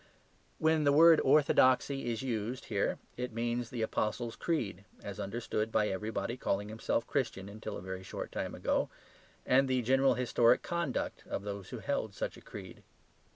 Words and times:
When 0.57 0.83
the 0.83 0.91
word 0.91 1.21
"orthodoxy" 1.23 2.09
is 2.11 2.23
used 2.23 2.65
here 2.73 2.97
it 3.17 3.33
means 3.33 3.69
the 3.69 3.83
Apostles' 3.83 4.35
Creed, 4.35 4.83
as 5.03 5.19
understood 5.19 5.71
by 5.71 5.89
everybody 5.89 6.37
calling 6.37 6.69
himself 6.69 7.05
Christian 7.05 7.47
until 7.47 7.77
a 7.77 7.83
very 7.83 8.01
short 8.01 8.31
time 8.31 8.55
ago 8.55 8.89
and 9.45 9.67
the 9.67 9.83
general 9.83 10.15
historic 10.15 10.63
conduct 10.63 11.23
of 11.27 11.43
those 11.43 11.69
who 11.69 11.77
held 11.77 12.15
such 12.15 12.35
a 12.35 12.41
creed. 12.41 12.81